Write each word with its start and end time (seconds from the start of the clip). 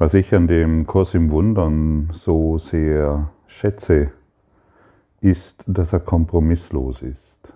Was 0.00 0.14
ich 0.14 0.34
an 0.34 0.46
dem 0.46 0.86
Kurs 0.86 1.12
im 1.12 1.30
Wundern 1.30 2.08
so 2.14 2.56
sehr 2.56 3.30
schätze, 3.46 4.10
ist, 5.20 5.62
dass 5.66 5.92
er 5.92 6.00
kompromisslos 6.00 7.02
ist. 7.02 7.52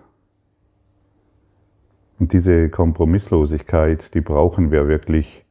Und 2.19 2.33
diese 2.33 2.69
Kompromisslosigkeit, 2.69 4.13
die 4.13 4.21
brauchen 4.21 4.69
wir 4.69 4.87
wirklich, 4.87 5.43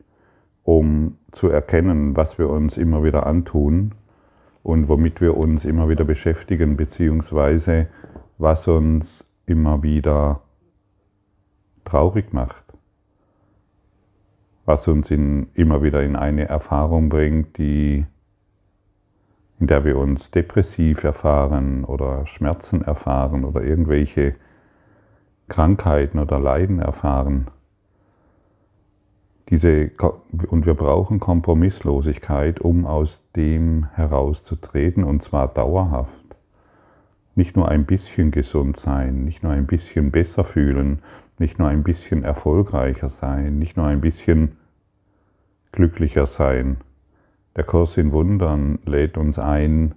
um 0.62 1.18
zu 1.32 1.48
erkennen, 1.48 2.16
was 2.16 2.38
wir 2.38 2.48
uns 2.48 2.76
immer 2.76 3.02
wieder 3.02 3.26
antun 3.26 3.96
und 4.62 4.88
womit 4.88 5.20
wir 5.20 5.36
uns 5.36 5.64
immer 5.64 5.88
wieder 5.88 6.04
beschäftigen, 6.04 6.76
beziehungsweise 6.76 7.88
was 8.38 8.68
uns 8.68 9.24
immer 9.46 9.82
wieder 9.82 10.42
traurig 11.84 12.32
macht 12.32 12.63
was 14.66 14.88
uns 14.88 15.10
in, 15.10 15.48
immer 15.54 15.82
wieder 15.82 16.02
in 16.02 16.16
eine 16.16 16.48
Erfahrung 16.48 17.08
bringt, 17.08 17.58
die, 17.58 18.06
in 19.60 19.66
der 19.66 19.84
wir 19.84 19.98
uns 19.98 20.30
depressiv 20.30 21.04
erfahren 21.04 21.84
oder 21.84 22.26
Schmerzen 22.26 22.82
erfahren 22.82 23.44
oder 23.44 23.62
irgendwelche 23.62 24.34
Krankheiten 25.48 26.18
oder 26.18 26.38
Leiden 26.38 26.78
erfahren. 26.78 27.48
Diese, 29.50 29.90
und 30.48 30.64
wir 30.64 30.74
brauchen 30.74 31.20
Kompromisslosigkeit, 31.20 32.60
um 32.60 32.86
aus 32.86 33.20
dem 33.36 33.88
herauszutreten, 33.94 35.04
und 35.04 35.22
zwar 35.22 35.48
dauerhaft. 35.48 36.10
Nicht 37.34 37.54
nur 37.54 37.68
ein 37.68 37.84
bisschen 37.84 38.30
gesund 38.30 38.78
sein, 38.78 39.24
nicht 39.24 39.42
nur 39.42 39.52
ein 39.52 39.66
bisschen 39.66 40.10
besser 40.10 40.44
fühlen, 40.44 41.00
nicht 41.38 41.58
nur 41.58 41.68
ein 41.68 41.82
bisschen 41.82 42.22
erfolgreicher 42.22 43.08
sein, 43.08 43.58
nicht 43.58 43.76
nur 43.76 43.86
ein 43.86 44.00
bisschen 44.00 44.56
glücklicher 45.72 46.26
sein. 46.26 46.78
Der 47.56 47.64
Kurs 47.64 47.96
in 47.96 48.12
Wundern 48.12 48.78
lädt 48.84 49.16
uns 49.16 49.38
ein, 49.38 49.94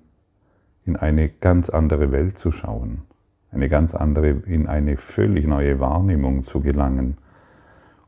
in 0.86 0.96
eine 0.96 1.30
ganz 1.30 1.70
andere 1.70 2.12
Welt 2.12 2.40
zu 2.40 2.52
schauen, 2.52 3.02
eine 3.52 3.70
ganz 3.70 3.94
andere, 3.94 4.30
in 4.30 4.68
eine 4.68 4.98
völlig 4.98 5.46
neue 5.46 5.80
Wahrnehmung 5.80 6.44
zu 6.44 6.62
gelangen 6.62 7.18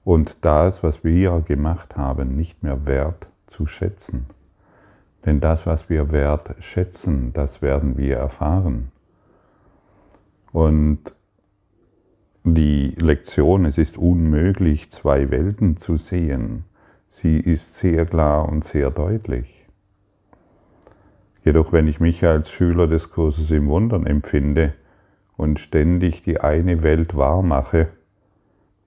und 0.04 0.38
das, 0.42 0.82
was 0.82 1.04
wir 1.04 1.42
gemacht 1.42 1.98
haben, 1.98 2.36
nicht 2.36 2.64
mehr 2.64 2.86
wert 2.86 3.28
zu 3.48 3.68
schätzen. 3.68 4.26
Denn 5.26 5.40
das, 5.40 5.66
was 5.66 5.90
wir 5.90 6.12
wert 6.12 6.56
schätzen, 6.60 7.34
das 7.34 7.62
werden 7.62 7.98
wir 7.98 8.18
erfahren. 8.18 8.92
Und 10.52 11.14
die 12.44 12.96
Lektion, 12.98 13.66
es 13.66 13.78
ist 13.78 13.98
unmöglich, 13.98 14.90
zwei 14.92 15.30
Welten 15.30 15.78
zu 15.78 15.98
sehen, 15.98 16.66
sie 17.10 17.38
ist 17.40 17.76
sehr 17.76 18.06
klar 18.06 18.48
und 18.48 18.64
sehr 18.64 18.92
deutlich. 18.92 19.66
Jedoch 21.44 21.72
wenn 21.72 21.88
ich 21.88 22.00
mich 22.00 22.24
als 22.24 22.52
Schüler 22.52 22.88
des 22.88 23.12
Kurses 23.12 23.52
im 23.52 23.68
Wundern 23.68 24.06
empfinde 24.06 24.74
und 25.38 25.60
ständig 25.60 26.24
die 26.24 26.40
eine 26.40 26.84
Welt 26.84 27.16
wahrmache, 27.16 27.88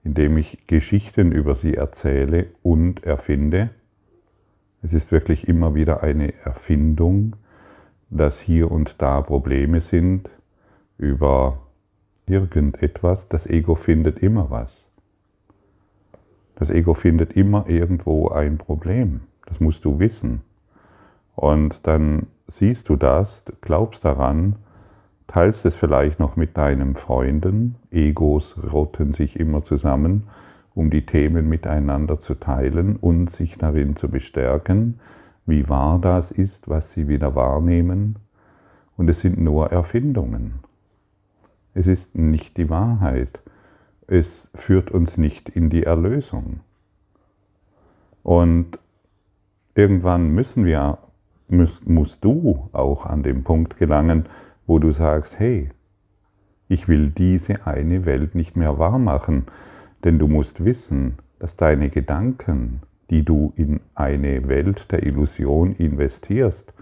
indem 0.03 0.37
ich 0.37 0.67
Geschichten 0.67 1.31
über 1.31 1.55
sie 1.55 1.75
erzähle 1.75 2.47
und 2.61 3.03
erfinde, 3.03 3.69
es 4.81 4.93
ist 4.93 5.11
wirklich 5.11 5.47
immer 5.47 5.75
wieder 5.75 6.03
eine 6.03 6.33
Erfindung, 6.43 7.37
dass 8.09 8.39
hier 8.39 8.69
und 8.69 9.01
da 9.01 9.21
Probleme 9.21 9.79
sind 9.81 10.29
über 10.97 11.62
irgendetwas, 12.25 13.27
das 13.27 13.47
Ego 13.47 13.75
findet 13.75 14.19
immer 14.19 14.49
was. 14.49 14.85
Das 16.55 16.69
Ego 16.69 16.93
findet 16.93 17.35
immer 17.35 17.67
irgendwo 17.67 18.29
ein 18.29 18.57
Problem. 18.57 19.21
Das 19.45 19.59
musst 19.59 19.83
du 19.85 19.99
wissen. 19.99 20.41
Und 21.35 21.85
dann 21.87 22.27
siehst 22.47 22.89
du 22.89 22.95
das, 22.95 23.43
glaubst 23.61 24.05
daran, 24.05 24.55
teilst 25.27 25.65
es 25.65 25.75
vielleicht 25.75 26.19
noch 26.19 26.35
mit 26.35 26.57
deinen 26.57 26.95
Freunden. 26.95 27.75
Egos 27.91 28.55
rotten 28.71 29.13
sich 29.13 29.39
immer 29.39 29.63
zusammen, 29.63 30.27
um 30.75 30.89
die 30.89 31.05
Themen 31.05 31.49
miteinander 31.49 32.19
zu 32.19 32.35
teilen 32.35 32.97
und 32.97 33.31
sich 33.31 33.57
darin 33.57 33.95
zu 33.95 34.09
bestärken, 34.09 34.99
wie 35.45 35.67
wahr 35.69 35.99
das 35.99 36.31
ist, 36.31 36.69
was 36.69 36.91
sie 36.91 37.07
wieder 37.07 37.35
wahrnehmen. 37.35 38.17
Und 38.95 39.09
es 39.09 39.21
sind 39.21 39.39
nur 39.39 39.71
Erfindungen. 39.71 40.59
Es 41.73 41.87
ist 41.87 42.15
nicht 42.15 42.57
die 42.57 42.69
Wahrheit. 42.69 43.39
Es 44.07 44.49
führt 44.53 44.91
uns 44.91 45.17
nicht 45.17 45.49
in 45.49 45.69
die 45.69 45.83
Erlösung. 45.83 46.59
Und 48.21 48.77
irgendwann 49.75 50.29
müssen 50.29 50.65
wir, 50.65 50.99
musst, 51.47 51.87
musst 51.87 52.23
du 52.23 52.69
auch 52.73 53.05
an 53.05 53.23
den 53.23 53.43
Punkt 53.43 53.77
gelangen, 53.77 54.25
wo 54.67 54.79
du 54.79 54.91
sagst, 54.91 55.39
hey, 55.39 55.69
ich 56.67 56.87
will 56.87 57.09
diese 57.09 57.65
eine 57.67 58.05
Welt 58.05 58.35
nicht 58.35 58.55
mehr 58.55 58.77
wahr 58.79 58.97
machen, 58.97 59.45
denn 60.03 60.19
du 60.19 60.27
musst 60.27 60.63
wissen, 60.63 61.17
dass 61.39 61.55
deine 61.55 61.89
Gedanken, 61.89 62.81
die 63.09 63.23
du 63.23 63.51
in 63.55 63.81
eine 63.95 64.47
Welt 64.47 64.91
der 64.91 65.03
Illusion 65.03 65.75
investierst, 65.75 66.73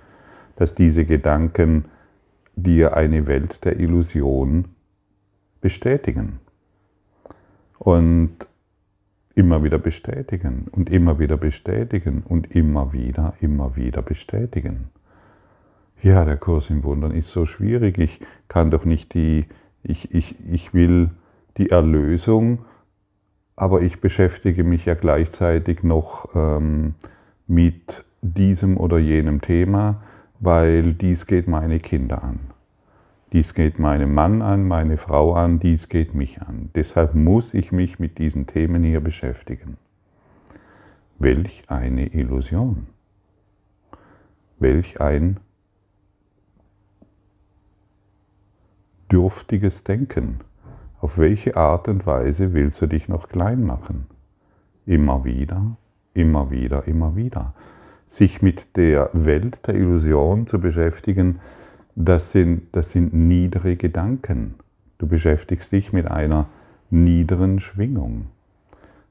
dass 0.55 0.75
diese 0.75 1.05
Gedanken 1.05 1.85
dir 2.55 2.95
eine 2.95 3.25
Welt 3.25 3.63
der 3.65 3.79
Illusion 3.79 4.65
bestätigen. 5.61 6.39
Und 7.77 8.47
immer 9.35 9.63
wieder 9.63 9.79
bestätigen 9.79 10.67
und 10.71 10.89
immer 10.89 11.19
wieder 11.19 11.37
bestätigen 11.37 12.23
und 12.27 12.53
immer 12.55 12.93
wieder, 12.93 13.33
immer 13.39 13.75
wieder 13.75 14.01
bestätigen. 14.01 14.89
Ja, 16.03 16.25
der 16.25 16.37
Kurs 16.37 16.69
im 16.69 16.83
Wundern 16.83 17.11
ist 17.11 17.31
so 17.31 17.45
schwierig. 17.45 17.97
Ich 17.97 18.19
kann 18.47 18.71
doch 18.71 18.85
nicht 18.85 19.13
die, 19.13 19.45
ich, 19.83 20.13
ich, 20.13 20.35
ich 20.47 20.73
will 20.73 21.11
die 21.57 21.69
Erlösung, 21.69 22.65
aber 23.55 23.81
ich 23.81 24.01
beschäftige 24.01 24.63
mich 24.63 24.85
ja 24.85 24.95
gleichzeitig 24.95 25.83
noch 25.83 26.35
ähm, 26.35 26.95
mit 27.47 28.03
diesem 28.21 28.77
oder 28.77 28.97
jenem 28.97 29.41
Thema, 29.41 30.01
weil 30.39 30.93
dies 30.93 31.27
geht 31.27 31.47
meine 31.47 31.79
Kinder 31.79 32.23
an. 32.23 32.39
Dies 33.33 33.53
geht 33.53 33.79
meinen 33.79 34.13
Mann 34.13 34.41
an, 34.41 34.67
meine 34.67 34.97
Frau 34.97 35.33
an, 35.35 35.59
dies 35.59 35.87
geht 35.87 36.13
mich 36.13 36.41
an. 36.41 36.69
Deshalb 36.75 37.15
muss 37.15 37.53
ich 37.53 37.71
mich 37.71 37.97
mit 37.97 38.17
diesen 38.17 38.45
Themen 38.45 38.83
hier 38.83 38.99
beschäftigen. 38.99 39.77
Welch 41.17 41.63
eine 41.67 42.07
Illusion. 42.07 42.87
Welch 44.59 44.99
ein 44.99 45.39
dürftiges 49.09 49.83
Denken. 49.83 50.39
Auf 50.99 51.17
welche 51.17 51.55
Art 51.55 51.87
und 51.87 52.05
Weise 52.05 52.53
willst 52.53 52.81
du 52.81 52.87
dich 52.87 53.07
noch 53.07 53.29
klein 53.29 53.63
machen? 53.63 54.07
Immer 54.85 55.23
wieder, 55.23 55.77
immer 56.13 56.51
wieder, 56.51 56.85
immer 56.85 57.15
wieder. 57.15 57.53
Sich 58.09 58.41
mit 58.41 58.75
der 58.75 59.09
Welt 59.13 59.59
der 59.67 59.75
Illusion 59.75 60.47
zu 60.47 60.59
beschäftigen, 60.59 61.39
das 61.95 62.31
sind, 62.31 62.63
das 62.73 62.91
sind 62.91 63.13
niedere 63.13 63.75
Gedanken. 63.75 64.55
Du 64.97 65.07
beschäftigst 65.07 65.71
dich 65.71 65.93
mit 65.93 66.09
einer 66.09 66.47
niederen 66.89 67.59
Schwingung. 67.59 68.27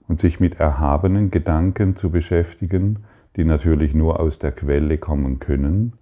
Und 0.08 0.18
sich 0.18 0.40
mit 0.40 0.58
erhabenen 0.58 1.30
Gedanken 1.30 1.96
zu 1.96 2.10
beschäftigen, 2.10 3.04
die 3.36 3.44
natürlich 3.44 3.94
nur 3.94 4.18
aus 4.18 4.38
der 4.38 4.52
Quelle 4.52 4.98
kommen 4.98 5.38
können, 5.38 5.92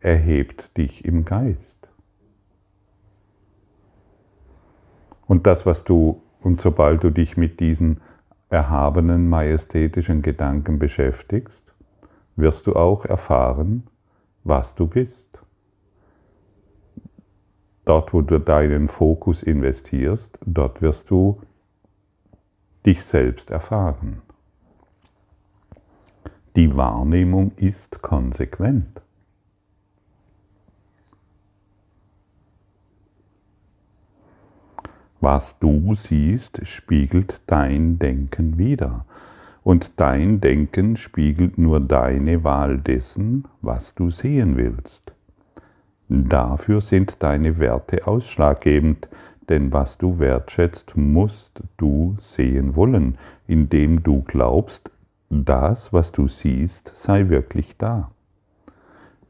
erhebt 0.00 0.76
dich 0.76 1.04
im 1.04 1.24
Geist. 1.24 1.88
Und 5.26 5.46
das, 5.46 5.64
was 5.64 5.84
du, 5.84 6.20
und 6.42 6.60
sobald 6.60 7.04
du 7.04 7.10
dich 7.10 7.36
mit 7.36 7.60
diesen 7.60 8.00
erhabenen, 8.50 9.28
majestätischen 9.28 10.22
Gedanken 10.22 10.78
beschäftigst, 10.78 11.72
wirst 12.36 12.66
du 12.66 12.74
auch 12.74 13.04
erfahren, 13.04 13.84
was 14.44 14.74
du 14.74 14.86
bist. 14.86 15.41
Dort, 17.84 18.12
wo 18.12 18.20
du 18.20 18.38
deinen 18.38 18.88
Fokus 18.88 19.42
investierst, 19.42 20.38
dort 20.46 20.82
wirst 20.82 21.10
du 21.10 21.40
dich 22.86 23.04
selbst 23.04 23.50
erfahren. 23.50 24.22
Die 26.54 26.76
Wahrnehmung 26.76 27.52
ist 27.56 28.02
konsequent. 28.02 29.00
Was 35.20 35.58
du 35.60 35.94
siehst, 35.94 36.66
spiegelt 36.66 37.40
dein 37.46 37.98
Denken 37.98 38.58
wider. 38.58 39.06
Und 39.62 39.92
dein 39.96 40.40
Denken 40.40 40.96
spiegelt 40.96 41.58
nur 41.58 41.78
deine 41.78 42.42
Wahl 42.42 42.78
dessen, 42.78 43.46
was 43.60 43.94
du 43.94 44.10
sehen 44.10 44.56
willst. 44.56 45.11
Dafür 46.14 46.82
sind 46.82 47.22
deine 47.22 47.58
Werte 47.58 48.06
ausschlaggebend, 48.06 49.08
denn 49.48 49.72
was 49.72 49.96
du 49.96 50.18
wertschätzt, 50.18 50.94
musst 50.94 51.62
du 51.78 52.16
sehen 52.20 52.76
wollen, 52.76 53.16
indem 53.46 54.02
du 54.02 54.20
glaubst, 54.20 54.90
das, 55.30 55.90
was 55.94 56.12
du 56.12 56.28
siehst, 56.28 56.94
sei 56.94 57.30
wirklich 57.30 57.78
da. 57.78 58.10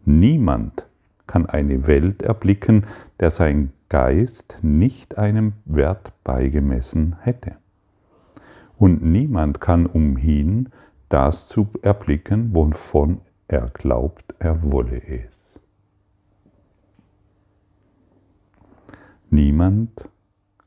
Niemand 0.04 0.84
kann 1.28 1.46
eine 1.46 1.86
Welt 1.86 2.20
erblicken, 2.22 2.84
der 3.20 3.30
sein 3.30 3.72
Geist 3.88 4.58
nicht 4.60 5.18
einem 5.18 5.52
Wert 5.64 6.10
beigemessen 6.24 7.14
hätte. 7.20 7.54
Und 8.76 9.04
niemand 9.04 9.60
kann 9.60 9.86
umhin, 9.86 10.70
das 11.08 11.46
zu 11.46 11.68
erblicken, 11.82 12.52
wovon 12.52 13.20
er 13.46 13.66
glaubt, 13.66 14.34
er 14.40 14.72
wolle 14.72 15.00
es. 15.00 15.41
Niemand 19.34 20.10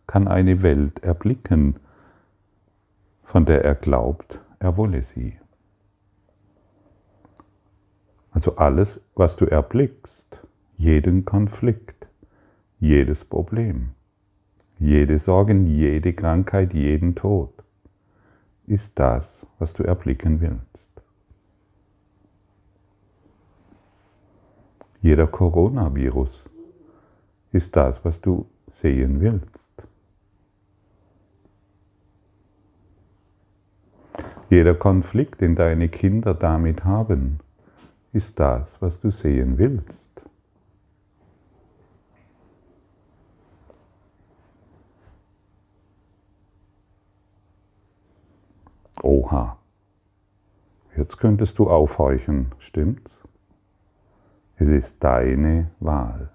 kann 0.07 0.27
eine 0.27 0.63
Welt 0.63 1.03
erblicken, 1.03 1.75
von 3.21 3.45
der 3.45 3.63
er 3.63 3.75
glaubt, 3.75 4.39
er 4.57 4.75
wolle 4.75 5.03
sie. 5.03 5.37
Also 8.31 8.55
alles, 8.55 8.99
was 9.13 9.35
du 9.35 9.45
erblickst, 9.45 10.25
jeden 10.77 11.25
Konflikt, 11.25 12.07
jedes 12.79 13.23
Problem, 13.23 13.91
jede 14.79 15.19
Sorgen, 15.19 15.67
jede 15.67 16.13
Krankheit, 16.13 16.73
jeden 16.73 17.13
Tod, 17.13 17.53
ist 18.65 18.93
das, 18.95 19.45
was 19.59 19.73
du 19.73 19.83
erblicken 19.83 20.41
willst. 20.41 21.03
Jeder 25.03 25.27
Coronavirus 25.27 26.49
ist 27.51 27.75
das, 27.75 28.03
was 28.03 28.19
du 28.19 28.47
sehen 28.81 29.21
willst. 29.21 29.65
Jeder 34.49 34.75
Konflikt, 34.75 35.41
den 35.41 35.55
deine 35.55 35.89
Kinder 35.89 36.33
damit 36.33 36.85
haben, 36.85 37.39
ist 38.13 38.39
das, 38.39 38.81
was 38.81 38.99
du 38.99 39.11
sehen 39.11 39.57
willst. 39.57 40.09
Oha. 49.01 49.57
Jetzt 50.95 51.17
könntest 51.17 51.59
du 51.59 51.69
aufhorchen, 51.69 52.53
stimmt's? 52.59 53.21
Es 54.57 54.69
ist 54.69 55.03
deine 55.03 55.71
Wahl. 55.79 56.34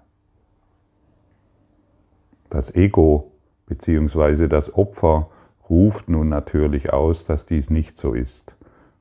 Das 2.51 2.75
Ego 2.75 3.31
bzw. 3.67 4.49
das 4.49 4.75
Opfer 4.75 5.29
ruft 5.69 6.09
nun 6.09 6.27
natürlich 6.27 6.91
aus, 6.91 7.25
dass 7.25 7.45
dies 7.45 7.69
nicht 7.69 7.97
so 7.97 8.13
ist, 8.13 8.53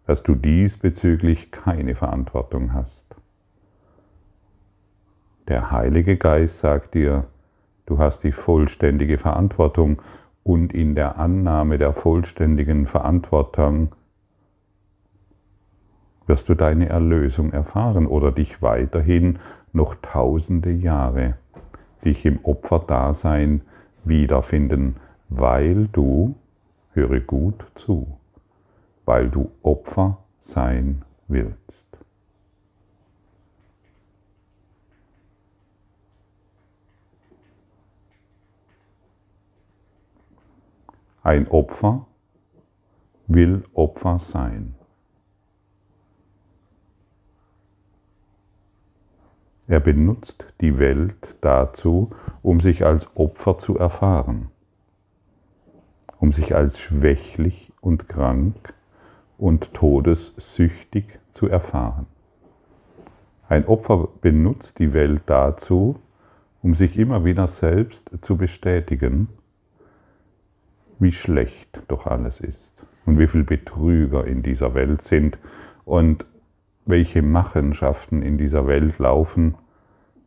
dass 0.06 0.22
du 0.22 0.36
diesbezüglich 0.36 1.50
keine 1.50 1.96
Verantwortung 1.96 2.72
hast. 2.72 3.04
Der 5.48 5.72
Heilige 5.72 6.16
Geist 6.16 6.60
sagt 6.60 6.94
dir, 6.94 7.24
du 7.86 7.98
hast 7.98 8.22
die 8.22 8.30
vollständige 8.30 9.18
Verantwortung 9.18 10.00
und 10.44 10.72
in 10.72 10.94
der 10.94 11.18
Annahme 11.18 11.76
der 11.76 11.92
vollständigen 11.92 12.86
Verantwortung 12.86 13.96
wirst 16.28 16.48
du 16.48 16.54
deine 16.54 16.88
Erlösung 16.88 17.52
erfahren 17.52 18.06
oder 18.06 18.30
dich 18.30 18.62
weiterhin 18.62 19.40
noch 19.72 19.96
tausende 19.96 20.70
Jahre 20.70 21.34
dich 22.04 22.24
im 22.24 22.40
Opferdasein 22.42 23.62
wiederfinden, 24.04 24.96
weil 25.28 25.88
du 25.88 26.34
höre 26.92 27.20
gut 27.20 27.64
zu, 27.74 28.18
weil 29.04 29.28
du 29.28 29.50
Opfer 29.62 30.18
sein 30.40 31.02
willst. 31.28 31.86
Ein 41.22 41.48
Opfer 41.48 42.06
will 43.26 43.62
Opfer 43.74 44.18
sein. 44.18 44.74
Er 49.70 49.80
benutzt 49.80 50.44
die 50.60 50.78
Welt 50.78 51.36
dazu, 51.40 52.10
um 52.42 52.60
sich 52.60 52.84
als 52.84 53.06
Opfer 53.16 53.56
zu 53.56 53.78
erfahren 53.78 54.50
um 56.20 56.32
sich 56.32 56.54
als 56.54 56.78
schwächlich 56.78 57.72
und 57.80 58.08
krank 58.08 58.74
und 59.38 59.72
todessüchtig 59.72 61.18
zu 61.32 61.48
erfahren. 61.48 62.06
Ein 63.48 63.66
Opfer 63.66 64.08
benutzt 64.20 64.78
die 64.78 64.92
Welt 64.92 65.22
dazu, 65.26 65.98
um 66.62 66.74
sich 66.74 66.98
immer 66.98 67.24
wieder 67.24 67.48
selbst 67.48 68.10
zu 68.20 68.36
bestätigen, 68.36 69.28
wie 70.98 71.12
schlecht 71.12 71.80
doch 71.88 72.06
alles 72.06 72.38
ist 72.38 72.70
und 73.06 73.18
wie 73.18 73.26
viele 73.26 73.44
Betrüger 73.44 74.26
in 74.26 74.42
dieser 74.42 74.74
Welt 74.74 75.00
sind 75.00 75.38
und 75.86 76.26
welche 76.86 77.22
Machenschaften 77.22 78.22
in 78.22 78.38
dieser 78.38 78.66
Welt 78.66 78.98
laufen 78.98 79.54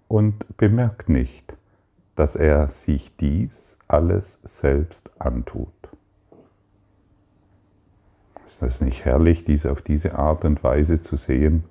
und 0.08 0.58
bemerkt 0.58 1.10
nicht, 1.10 1.54
dass 2.16 2.36
er 2.36 2.68
sich 2.68 3.16
dies 3.18 3.78
alles 3.88 4.40
selbst 4.44 5.10
antut. 5.20 5.68
Ist 8.46 8.62
das 8.62 8.82
nicht 8.82 9.04
herrlich, 9.04 9.46
dies 9.46 9.66
auf 9.66 9.82
diese 9.82 10.16
Art 10.16 10.46
und 10.46 10.64
Weise 10.64 11.02
zu 11.02 11.18
sehen? 11.18 11.64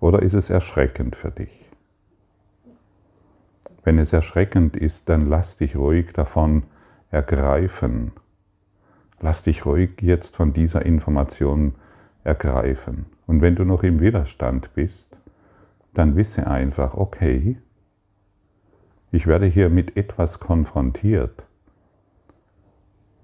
Oder 0.00 0.22
ist 0.22 0.34
es 0.34 0.50
erschreckend 0.50 1.14
für 1.14 1.30
dich? 1.30 1.62
Wenn 3.84 3.98
es 3.98 4.12
erschreckend 4.12 4.76
ist, 4.76 5.08
dann 5.08 5.28
lass 5.28 5.56
dich 5.56 5.76
ruhig 5.76 6.12
davon 6.12 6.64
ergreifen. 7.10 8.12
Lass 9.20 9.42
dich 9.42 9.66
ruhig 9.66 10.00
jetzt 10.00 10.36
von 10.36 10.52
dieser 10.52 10.84
Information 10.86 11.74
ergreifen. 12.24 13.06
Und 13.26 13.40
wenn 13.40 13.54
du 13.54 13.64
noch 13.64 13.82
im 13.82 14.00
Widerstand 14.00 14.74
bist, 14.74 15.08
dann 15.94 16.16
wisse 16.16 16.46
einfach, 16.46 16.94
okay, 16.94 17.56
ich 19.10 19.26
werde 19.26 19.46
hier 19.46 19.68
mit 19.68 19.96
etwas 19.96 20.40
konfrontiert, 20.40 21.42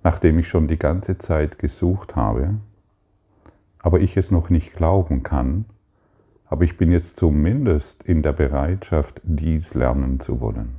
nachdem 0.05 0.39
ich 0.39 0.49
schon 0.49 0.69
die 0.69 0.79
ganze 0.79 1.19
Zeit 1.19 1.59
gesucht 1.59 2.15
habe, 2.15 2.55
aber 3.79 4.01
ich 4.01 4.17
es 4.17 4.31
noch 4.31 4.51
nicht 4.51 4.75
glauben 4.75 5.23
kann, 5.23 5.65
aber 6.47 6.65
ich 6.65 6.77
bin 6.77 6.93
jetzt 6.93 7.17
zumindest 7.17 8.03
in 8.03 8.23
der 8.23 8.33
Bereitschaft, 8.33 9.21
dies 9.25 9.75
lernen 9.75 10.21
zu 10.21 10.41
wollen. 10.41 10.77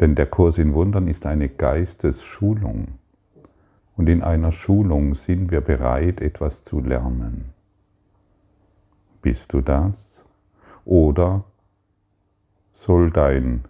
Denn 0.00 0.14
der 0.14 0.26
Kurs 0.26 0.58
in 0.58 0.74
Wundern 0.74 1.08
ist 1.08 1.24
eine 1.24 1.48
Geistesschulung. 1.48 2.98
Und 3.96 4.08
in 4.08 4.22
einer 4.22 4.52
Schulung 4.52 5.14
sind 5.14 5.50
wir 5.50 5.62
bereit, 5.62 6.20
etwas 6.20 6.62
zu 6.62 6.80
lernen. 6.80 7.52
Bist 9.22 9.52
du 9.52 9.62
das? 9.62 10.24
Oder 10.84 11.44
soll 12.74 13.10
dein 13.10 13.64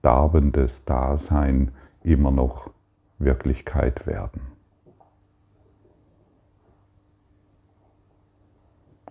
darbendes 0.00 0.84
Dasein 0.84 1.72
immer 2.02 2.30
noch 2.30 2.70
Wirklichkeit 3.18 4.06
werden. 4.06 4.40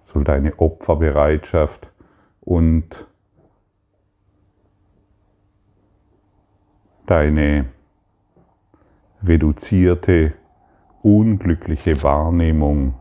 Soll 0.06 0.24
deine 0.24 0.58
Opferbereitschaft 0.60 1.92
und 2.42 3.06
deine 7.06 7.66
reduzierte, 9.24 10.34
unglückliche 11.02 12.02
Wahrnehmung 12.04 12.94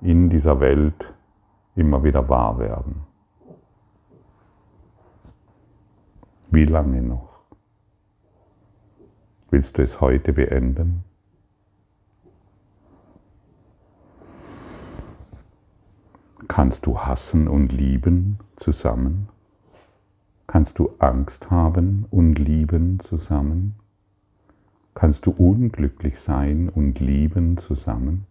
in 0.00 0.30
dieser 0.30 0.60
Welt 0.60 1.12
immer 1.76 2.04
wieder 2.04 2.28
wahr 2.28 2.58
werden. 2.58 3.02
Wie 6.50 6.64
lange 6.64 7.02
noch? 7.02 7.30
Willst 9.50 9.78
du 9.78 9.82
es 9.82 10.00
heute 10.00 10.32
beenden? 10.32 11.04
Kannst 16.48 16.84
du 16.84 16.98
hassen 16.98 17.48
und 17.48 17.72
lieben 17.72 18.38
zusammen? 18.56 19.28
Kannst 20.46 20.78
du 20.78 20.90
Angst 20.98 21.50
haben 21.50 22.04
und 22.10 22.38
lieben 22.38 22.98
zusammen? 23.00 23.76
Kannst 24.94 25.26
du 25.26 25.30
unglücklich 25.30 26.20
sein 26.20 26.68
und 26.68 27.00
lieben 27.00 27.58
zusammen? 27.58 28.26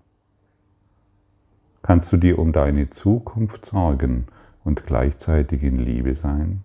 Kannst 1.82 2.12
du 2.12 2.18
dir 2.18 2.38
um 2.38 2.54
deine 2.54 2.90
Zukunft 2.92 3.66
sorgen 3.66 4.28
und 4.64 4.86
gleichzeitig 4.86 5.64
in 5.64 5.80
Liebe 5.80 6.14
sein? 6.14 6.64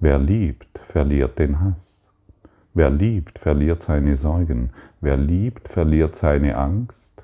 Wer 0.00 0.18
liebt, 0.18 0.78
verliert 0.88 1.38
den 1.38 1.60
Hass. 1.60 2.02
Wer 2.74 2.90
liebt, 2.90 3.38
verliert 3.38 3.82
seine 3.82 4.16
Sorgen. 4.16 4.70
Wer 5.00 5.16
liebt, 5.16 5.68
verliert 5.68 6.16
seine 6.16 6.56
Angst 6.56 7.22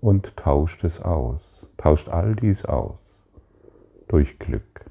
und 0.00 0.36
tauscht 0.36 0.84
es 0.84 1.00
aus, 1.00 1.66
tauscht 1.76 2.08
all 2.08 2.34
dies 2.34 2.64
aus 2.64 2.98
durch 4.08 4.38
Glück. 4.38 4.85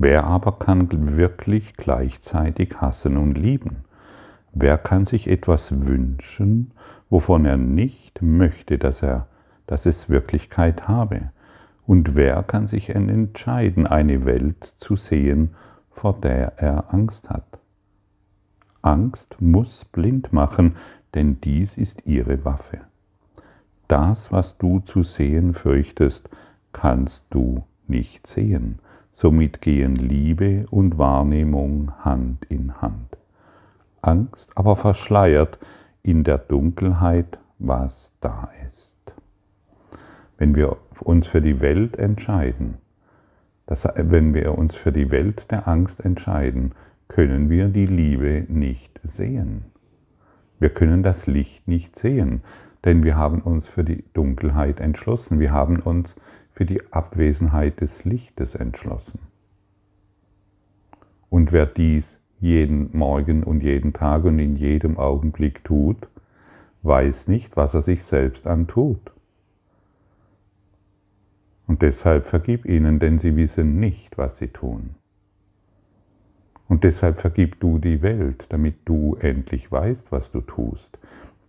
Wer 0.00 0.24
aber 0.24 0.52
kann 0.52 1.16
wirklich 1.16 1.76
gleichzeitig 1.76 2.80
hassen 2.80 3.16
und 3.16 3.36
lieben? 3.36 3.78
Wer 4.52 4.78
kann 4.78 5.06
sich 5.06 5.26
etwas 5.26 5.86
wünschen, 5.86 6.70
wovon 7.10 7.44
er 7.44 7.56
nicht 7.56 8.22
möchte, 8.22 8.78
dass, 8.78 9.02
er, 9.02 9.26
dass 9.66 9.86
es 9.86 10.08
Wirklichkeit 10.08 10.86
habe? 10.86 11.30
Und 11.84 12.14
wer 12.14 12.44
kann 12.44 12.68
sich 12.68 12.90
entscheiden, 12.90 13.88
eine 13.88 14.24
Welt 14.24 14.72
zu 14.76 14.94
sehen, 14.94 15.56
vor 15.90 16.20
der 16.20 16.58
er 16.58 16.94
Angst 16.94 17.28
hat? 17.28 17.58
Angst 18.82 19.36
muss 19.40 19.84
blind 19.84 20.32
machen, 20.32 20.76
denn 21.14 21.40
dies 21.40 21.76
ist 21.76 22.06
ihre 22.06 22.44
Waffe. 22.44 22.78
Das, 23.88 24.30
was 24.30 24.58
du 24.58 24.78
zu 24.78 25.02
sehen 25.02 25.54
fürchtest, 25.54 26.30
kannst 26.72 27.24
du 27.30 27.64
nicht 27.88 28.28
sehen 28.28 28.78
Somit 29.12 29.60
gehen 29.60 29.96
Liebe 29.96 30.66
und 30.70 30.98
Wahrnehmung 30.98 31.92
Hand 32.04 32.44
in 32.46 32.80
Hand. 32.80 33.16
Angst 34.00 34.52
aber 34.54 34.76
verschleiert 34.76 35.58
in 36.02 36.24
der 36.24 36.38
Dunkelheit, 36.38 37.38
was 37.58 38.12
da 38.20 38.50
ist. 38.66 38.92
Wenn 40.36 40.54
wir 40.54 40.76
uns 41.00 41.26
für 41.26 41.42
die 41.42 41.60
Welt 41.60 41.96
entscheiden, 41.96 42.78
das, 43.66 43.86
wenn 43.96 44.32
wir 44.32 44.56
uns 44.56 44.74
für 44.74 44.92
die 44.92 45.10
Welt 45.10 45.50
der 45.50 45.68
Angst 45.68 46.04
entscheiden, 46.04 46.72
können 47.08 47.50
wir 47.50 47.68
die 47.68 47.86
Liebe 47.86 48.44
nicht 48.48 48.98
sehen. 49.02 49.64
Wir 50.58 50.70
können 50.70 51.02
das 51.02 51.26
Licht 51.26 51.66
nicht 51.68 51.96
sehen, 51.96 52.42
denn 52.84 53.04
wir 53.04 53.16
haben 53.16 53.40
uns 53.42 53.68
für 53.68 53.84
die 53.84 54.04
Dunkelheit 54.14 54.80
entschlossen. 54.80 55.40
Wir 55.40 55.52
haben 55.52 55.80
uns 55.80 56.16
für 56.58 56.64
die 56.64 56.92
Abwesenheit 56.92 57.80
des 57.80 58.04
Lichtes 58.04 58.56
entschlossen. 58.56 59.20
Und 61.30 61.52
wer 61.52 61.66
dies 61.66 62.18
jeden 62.40 62.96
Morgen 62.98 63.44
und 63.44 63.62
jeden 63.62 63.92
Tag 63.92 64.24
und 64.24 64.40
in 64.40 64.56
jedem 64.56 64.98
Augenblick 64.98 65.62
tut, 65.62 66.08
weiß 66.82 67.28
nicht, 67.28 67.56
was 67.56 67.74
er 67.74 67.82
sich 67.82 68.02
selbst 68.02 68.48
antut. 68.48 68.98
Und 71.68 71.82
deshalb 71.82 72.26
vergib 72.26 72.64
ihnen, 72.64 72.98
denn 72.98 73.20
sie 73.20 73.36
wissen 73.36 73.78
nicht, 73.78 74.18
was 74.18 74.38
sie 74.38 74.48
tun. 74.48 74.96
Und 76.66 76.82
deshalb 76.82 77.20
vergib 77.20 77.60
du 77.60 77.78
die 77.78 78.02
Welt, 78.02 78.46
damit 78.48 78.78
du 78.84 79.14
endlich 79.20 79.70
weißt, 79.70 80.10
was 80.10 80.32
du 80.32 80.40
tust, 80.40 80.98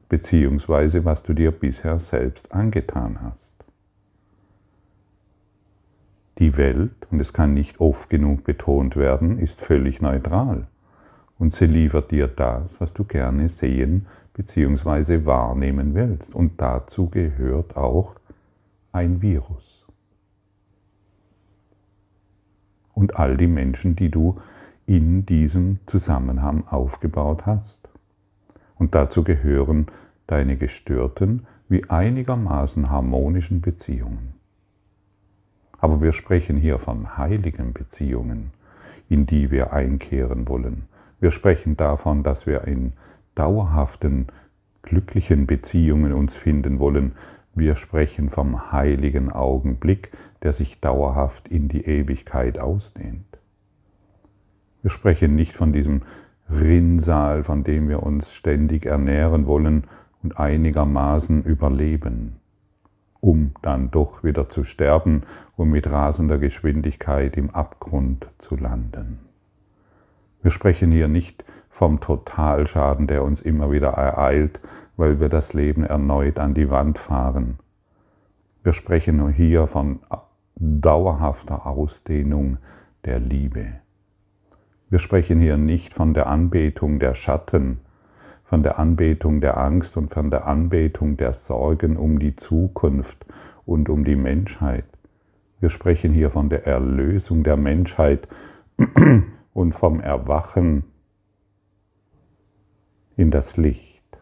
beziehungsweise 0.07 1.03
was 1.03 1.23
du 1.23 1.33
dir 1.33 1.49
bisher 1.49 1.97
selbst 1.97 2.51
angetan 2.51 3.23
hast. 3.23 3.48
Die 6.39 6.55
Welt, 6.55 7.05
und 7.11 7.19
es 7.19 7.33
kann 7.33 7.53
nicht 7.53 7.81
oft 7.81 8.09
genug 8.09 8.45
betont 8.45 8.95
werden, 8.95 9.39
ist 9.39 9.59
völlig 9.59 10.01
neutral. 10.01 10.67
Und 11.37 11.53
sie 11.53 11.65
liefert 11.65 12.11
dir 12.11 12.27
das, 12.27 12.79
was 12.79 12.93
du 12.93 13.03
gerne 13.03 13.49
sehen 13.49 14.05
bzw. 14.33 15.25
wahrnehmen 15.25 15.95
willst. 15.95 16.33
Und 16.33 16.61
dazu 16.61 17.09
gehört 17.09 17.75
auch 17.75 18.15
ein 18.93 19.21
Virus. 19.21 19.85
Und 22.93 23.17
all 23.17 23.35
die 23.35 23.47
Menschen, 23.47 23.97
die 23.97 24.09
du 24.09 24.39
in 24.85 25.25
diesem 25.25 25.79
Zusammenhang 25.85 26.65
aufgebaut 26.67 27.45
hast. 27.45 27.77
Und 28.77 28.95
dazu 28.95 29.23
gehören 29.23 29.87
deine 30.25 30.55
gestörten 30.55 31.45
wie 31.67 31.89
einigermaßen 31.89 32.89
harmonischen 32.89 33.61
Beziehungen. 33.61 34.38
Aber 35.81 36.01
wir 36.01 36.11
sprechen 36.11 36.57
hier 36.57 36.77
von 36.79 37.17
heiligen 37.17 37.73
Beziehungen, 37.73 38.51
in 39.07 39.25
die 39.25 39.51
wir 39.51 39.73
einkehren 39.73 40.47
wollen. 40.47 40.83
Wir 41.19 41.31
sprechen 41.31 41.77
davon, 41.77 42.23
dass 42.23 42.45
wir 42.45 42.65
in 42.65 42.93
dauerhaften, 43.35 44.27
glücklichen 44.81 45.47
Beziehungen 45.47 46.13
uns 46.13 46.33
finden 46.33 46.79
wollen. 46.79 47.13
Wir 47.55 47.75
sprechen 47.75 48.29
vom 48.29 48.71
heiligen 48.71 49.31
Augenblick, 49.31 50.11
der 50.43 50.53
sich 50.53 50.79
dauerhaft 50.79 51.47
in 51.47 51.67
die 51.67 51.85
Ewigkeit 51.85 52.59
ausdehnt. 52.59 53.25
Wir 54.81 54.91
sprechen 54.91 55.35
nicht 55.35 55.55
von 55.55 55.73
diesem 55.73 56.03
Rinnsal, 56.49 57.43
von 57.43 57.63
dem 57.63 57.89
wir 57.89 58.03
uns 58.03 58.33
ständig 58.33 58.85
ernähren 58.85 59.45
wollen 59.45 59.83
und 60.23 60.39
einigermaßen 60.39 61.43
überleben 61.43 62.38
um 63.21 63.51
dann 63.61 63.91
doch 63.91 64.23
wieder 64.23 64.49
zu 64.49 64.63
sterben 64.63 65.23
und 65.55 65.69
mit 65.69 65.87
rasender 65.87 66.37
Geschwindigkeit 66.37 67.35
im 67.37 67.49
Abgrund 67.49 68.27
zu 68.39 68.55
landen. 68.55 69.19
Wir 70.41 70.51
sprechen 70.51 70.91
hier 70.91 71.07
nicht 71.07 71.43
vom 71.69 71.99
Totalschaden, 71.99 73.07
der 73.07 73.23
uns 73.23 73.41
immer 73.41 73.71
wieder 73.71 73.89
ereilt, 73.89 74.59
weil 74.95 75.19
wir 75.19 75.29
das 75.29 75.53
Leben 75.53 75.83
erneut 75.83 76.39
an 76.39 76.53
die 76.53 76.69
Wand 76.69 76.97
fahren. 76.97 77.59
Wir 78.63 78.73
sprechen 78.73 79.29
hier 79.29 79.67
von 79.67 79.99
dauerhafter 80.55 81.65
Ausdehnung 81.65 82.57
der 83.05 83.19
Liebe. 83.19 83.79
Wir 84.89 84.99
sprechen 84.99 85.39
hier 85.39 85.57
nicht 85.57 85.93
von 85.93 86.13
der 86.13 86.27
Anbetung 86.27 86.99
der 86.99 87.13
Schatten, 87.13 87.79
von 88.49 88.63
der 88.63 88.79
Anbetung 88.79 89.41
der 89.41 89.57
Angst 89.57 89.95
und 89.95 90.11
von 90.11 90.31
der 90.31 90.47
Anbetung 90.47 91.17
der 91.17 91.35
Sorgen 91.35 91.97
um 91.97 92.17
die 92.17 92.35
Zukunft 92.35 93.23
und 93.63 93.89
um 93.89 94.03
die 94.03 94.15
Menschheit. 94.15 94.85
Wir 95.59 95.69
sprechen 95.69 96.13
hier 96.13 96.31
von 96.31 96.49
der 96.49 96.65
Erlösung 96.65 97.43
der 97.43 97.57
Menschheit 97.57 98.27
und 99.53 99.73
vom 99.73 99.99
Erwachen 99.99 100.85
in 103.17 103.29
das 103.29 103.55
Licht, 103.55 104.17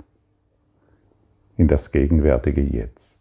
in 1.55 1.69
das 1.69 1.93
gegenwärtige 1.93 2.61
Jetzt. 2.61 3.17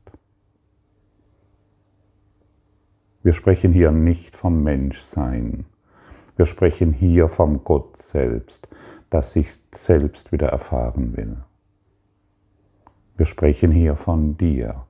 Wir 3.23 3.33
sprechen 3.33 3.73
hier 3.73 3.93
nicht 3.93 4.35
vom 4.35 4.65
Menschsein, 4.65 5.67
wir 6.37 6.47
sprechen 6.47 6.93
hier 6.93 7.29
vom 7.29 7.63
Gott 7.63 7.97
selbst, 7.99 8.67
das 9.11 9.33
sich 9.33 9.49
selbst 9.73 10.33
wieder 10.33 10.49
erfahren 10.49 11.17
will. 11.17 11.37
Wir 13.17 13.27
sprechen 13.27 13.73
hier 13.73 13.97
von 13.97 14.37
dir, 14.37 14.85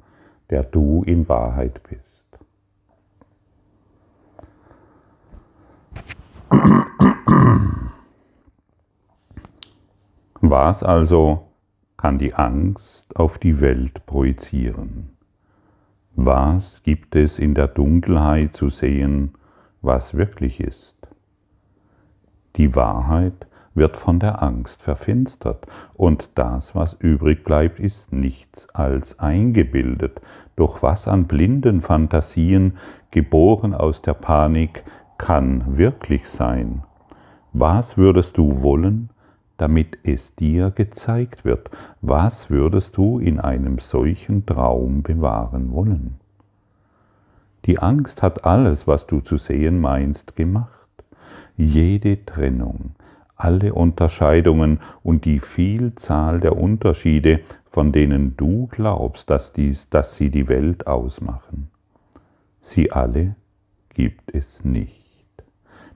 der 0.50 0.62
du 0.64 1.02
in 1.04 1.28
Wahrheit 1.28 1.80
bist. 1.84 2.24
Was 10.40 10.82
also 10.82 11.48
kann 11.96 12.18
die 12.18 12.34
Angst 12.34 13.16
auf 13.16 13.38
die 13.38 13.60
Welt 13.60 14.06
projizieren? 14.06 15.16
Was 16.14 16.82
gibt 16.82 17.14
es 17.16 17.38
in 17.38 17.54
der 17.54 17.68
Dunkelheit 17.68 18.54
zu 18.54 18.70
sehen, 18.70 19.34
was 19.82 20.14
wirklich 20.14 20.60
ist? 20.60 20.96
Die 22.56 22.74
Wahrheit 22.74 23.46
wird 23.76 23.96
von 23.96 24.18
der 24.18 24.42
Angst 24.42 24.82
verfinstert, 24.82 25.66
und 25.94 26.30
das, 26.34 26.74
was 26.74 26.94
übrig 26.94 27.44
bleibt, 27.44 27.78
ist 27.78 28.12
nichts 28.12 28.68
als 28.74 29.18
eingebildet, 29.18 30.20
durch 30.56 30.82
was 30.82 31.06
an 31.06 31.26
blinden 31.26 31.82
Fantasien, 31.82 32.78
geboren 33.10 33.74
aus 33.74 34.02
der 34.02 34.14
Panik, 34.14 34.82
kann 35.18 35.76
wirklich 35.76 36.28
sein. 36.28 36.82
Was 37.52 37.96
würdest 37.96 38.38
du 38.38 38.62
wollen, 38.62 39.10
damit 39.56 39.98
es 40.02 40.34
dir 40.34 40.70
gezeigt 40.70 41.44
wird? 41.44 41.70
Was 42.02 42.50
würdest 42.50 42.96
du 42.96 43.18
in 43.18 43.40
einem 43.40 43.78
solchen 43.78 44.44
Traum 44.44 45.02
bewahren 45.02 45.72
wollen? 45.72 46.16
Die 47.64 47.78
Angst 47.78 48.22
hat 48.22 48.44
alles, 48.44 48.86
was 48.86 49.06
du 49.06 49.20
zu 49.20 49.38
sehen 49.38 49.80
meinst, 49.80 50.36
gemacht. 50.36 50.70
Jede 51.56 52.24
Trennung, 52.24 52.92
alle 53.36 53.74
Unterscheidungen 53.74 54.80
und 55.02 55.24
die 55.24 55.40
Vielzahl 55.40 56.40
der 56.40 56.56
Unterschiede, 56.56 57.40
von 57.70 57.92
denen 57.92 58.36
du 58.36 58.66
glaubst, 58.68 59.28
dass, 59.30 59.52
dies, 59.52 59.90
dass 59.90 60.16
sie 60.16 60.30
die 60.30 60.48
Welt 60.48 60.86
ausmachen. 60.86 61.68
Sie 62.60 62.90
alle 62.90 63.36
gibt 63.90 64.34
es 64.34 64.64
nicht. 64.64 65.04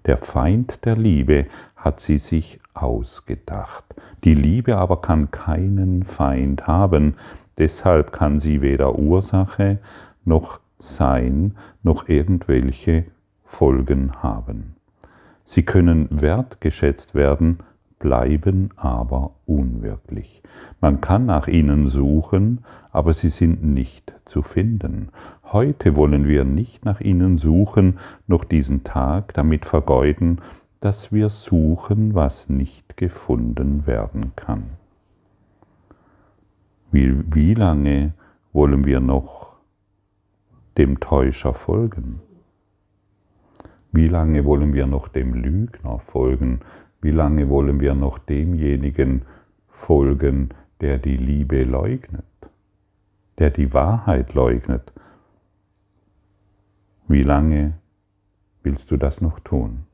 Der 0.06 0.18
Feind 0.18 0.84
der 0.84 0.96
Liebe 0.96 1.46
hat 1.76 2.00
sie 2.00 2.18
sich 2.18 2.60
ausgedacht. 2.74 3.84
Die 4.24 4.34
Liebe 4.34 4.76
aber 4.76 5.00
kann 5.00 5.30
keinen 5.30 6.04
Feind 6.04 6.66
haben, 6.66 7.16
deshalb 7.58 8.12
kann 8.12 8.40
sie 8.40 8.60
weder 8.60 8.98
Ursache 8.98 9.78
noch 10.24 10.60
Sein 10.78 11.56
noch 11.82 12.08
irgendwelche 12.08 13.04
Folgen 13.44 14.22
haben. 14.22 14.76
Sie 15.52 15.64
können 15.64 16.06
wertgeschätzt 16.12 17.16
werden, 17.16 17.58
bleiben 17.98 18.70
aber 18.76 19.32
unwirklich. 19.46 20.44
Man 20.80 21.00
kann 21.00 21.26
nach 21.26 21.48
ihnen 21.48 21.88
suchen, 21.88 22.64
aber 22.92 23.12
sie 23.14 23.30
sind 23.30 23.64
nicht 23.64 24.12
zu 24.26 24.42
finden. 24.42 25.08
Heute 25.42 25.96
wollen 25.96 26.28
wir 26.28 26.44
nicht 26.44 26.84
nach 26.84 27.00
ihnen 27.00 27.36
suchen, 27.36 27.98
noch 28.28 28.44
diesen 28.44 28.84
Tag 28.84 29.34
damit 29.34 29.64
vergeuden, 29.64 30.40
dass 30.78 31.10
wir 31.10 31.30
suchen, 31.30 32.14
was 32.14 32.48
nicht 32.48 32.96
gefunden 32.96 33.88
werden 33.88 34.30
kann. 34.36 34.62
Wie, 36.92 37.24
wie 37.34 37.54
lange 37.54 38.12
wollen 38.52 38.84
wir 38.84 39.00
noch 39.00 39.56
dem 40.78 41.00
Täuscher 41.00 41.54
folgen? 41.54 42.20
Wie 43.92 44.06
lange 44.06 44.44
wollen 44.44 44.72
wir 44.72 44.86
noch 44.86 45.08
dem 45.08 45.34
Lügner 45.34 45.98
folgen? 45.98 46.60
Wie 47.02 47.10
lange 47.10 47.48
wollen 47.48 47.80
wir 47.80 47.94
noch 47.94 48.18
demjenigen 48.18 49.22
folgen, 49.68 50.50
der 50.80 50.98
die 50.98 51.16
Liebe 51.16 51.62
leugnet, 51.62 52.24
der 53.38 53.50
die 53.50 53.72
Wahrheit 53.72 54.34
leugnet? 54.34 54.92
Wie 57.08 57.22
lange 57.22 57.74
willst 58.62 58.90
du 58.92 58.96
das 58.96 59.20
noch 59.20 59.40
tun? 59.40 59.86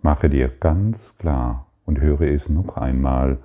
Mache 0.00 0.30
dir 0.30 0.48
ganz 0.48 1.16
klar 1.16 1.66
und 1.84 2.00
höre 2.00 2.22
es 2.22 2.48
noch 2.48 2.76
einmal, 2.76 3.38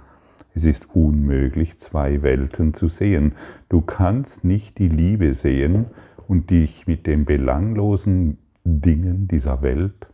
es 0.56 0.66
ist 0.66 0.94
unmöglich, 0.96 1.78
zwei 1.80 2.22
Welten 2.22 2.74
zu 2.74 2.88
sehen. 2.88 3.34
Du 3.70 3.82
kannst 3.82 4.44
nicht 4.44 4.78
die 4.78 4.89
Liebe 4.89 5.34
sehen 5.34 5.88
und 6.29 6.51
dich 6.51 6.86
mit 6.86 7.07
den 7.07 7.25
belanglosen 7.25 8.38
Dingen 8.63 9.27
dieser 9.27 9.63
Welt 9.63 10.07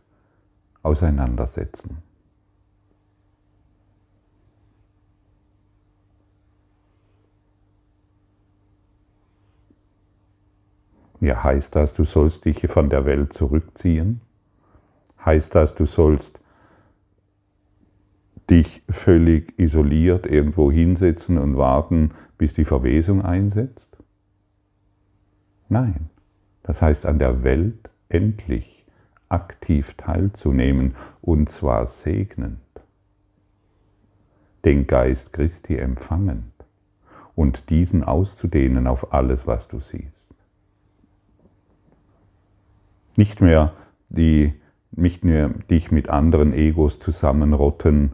auseinandersetzen. 0.82 1.98
Ja, 11.20 11.44
heißt 11.44 11.76
das, 11.76 11.92
du 11.92 12.04
sollst 12.04 12.46
dich 12.46 12.66
von 12.66 12.88
der 12.88 13.04
Welt 13.04 13.34
zurückziehen? 13.34 14.22
Heißt 15.22 15.54
das, 15.54 15.74
du 15.74 15.84
sollst 15.84 16.40
dich 18.48 18.82
völlig 18.88 19.58
isoliert 19.58 20.26
irgendwo 20.26 20.72
hinsetzen 20.72 21.36
und 21.36 21.58
warten, 21.58 22.12
bis 22.38 22.54
die 22.54 22.64
Verwesung 22.64 23.20
einsetzt? 23.20 23.95
Nein, 25.68 26.10
das 26.62 26.80
heißt 26.80 27.06
an 27.06 27.18
der 27.18 27.42
Welt 27.42 27.90
endlich 28.08 28.86
aktiv 29.28 29.94
teilzunehmen 29.96 30.94
und 31.20 31.48
zwar 31.50 31.86
segnend, 31.86 32.60
den 34.64 34.86
Geist 34.86 35.32
Christi 35.32 35.76
empfangend 35.76 36.52
und 37.34 37.70
diesen 37.70 38.04
auszudehnen 38.04 38.86
auf 38.86 39.12
alles, 39.12 39.46
was 39.46 39.68
du 39.68 39.80
siehst. 39.80 40.12
Nicht 43.16 43.40
mehr, 43.40 43.72
die, 44.08 44.54
nicht 44.92 45.24
mehr 45.24 45.48
dich 45.48 45.90
mit 45.90 46.08
anderen 46.08 46.52
Egos 46.52 46.98
zusammenrotten 46.98 48.12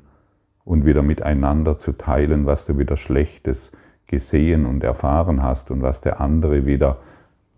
und 0.65 0.87
wieder 0.87 1.03
miteinander 1.03 1.79
zu 1.79 1.93
teilen, 1.93 2.47
was 2.47 2.67
du 2.67 2.79
wieder 2.79 2.97
Schlechtes 2.97 3.73
gesehen 4.07 4.67
und 4.67 4.85
erfahren 4.85 5.43
hast 5.43 5.71
und 5.71 5.83
was 5.83 6.01
der 6.01 6.21
andere 6.21 6.67
wieder 6.67 6.99